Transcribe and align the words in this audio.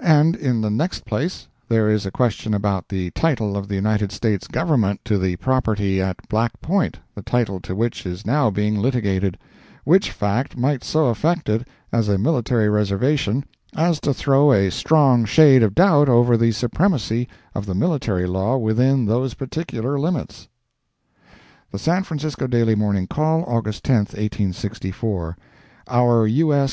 And 0.00 0.36
in 0.36 0.60
the 0.60 0.68
next 0.68 1.06
place, 1.06 1.48
there 1.66 1.88
is 1.88 2.04
a 2.04 2.10
question 2.10 2.52
about 2.52 2.90
the 2.90 3.10
title 3.12 3.56
of 3.56 3.68
the 3.68 3.74
United 3.74 4.12
States 4.12 4.46
Government 4.46 5.00
to 5.06 5.16
the 5.16 5.36
property 5.36 5.98
at 5.98 6.28
Black 6.28 6.60
Point, 6.60 6.98
the 7.14 7.22
title 7.22 7.58
to 7.60 7.74
which 7.74 8.04
is 8.04 8.26
now 8.26 8.50
being 8.50 8.76
litigated, 8.78 9.38
which 9.84 10.10
fact 10.10 10.58
might 10.58 10.84
so 10.84 11.06
affect 11.06 11.48
it 11.48 11.66
as 11.90 12.10
a 12.10 12.18
military 12.18 12.68
reservation 12.68 13.46
as 13.74 13.98
to 14.00 14.12
throw 14.12 14.52
a 14.52 14.68
strong 14.70 15.24
shade 15.24 15.62
of 15.62 15.74
doubt 15.74 16.06
over 16.06 16.36
the 16.36 16.52
supremacy 16.52 17.26
of 17.54 17.64
the 17.64 17.74
military 17.74 18.26
law 18.26 18.58
within 18.58 19.06
those 19.06 19.32
particular 19.32 19.98
limits. 19.98 20.48
The 21.70 21.78
San 21.78 22.02
Francisco 22.02 22.46
Daily 22.46 22.74
Morning 22.74 23.06
Call, 23.06 23.42
August 23.44 23.84
10, 23.84 23.96
1864 24.00 25.38
OUR 25.88 26.26
U.S. 26.26 26.70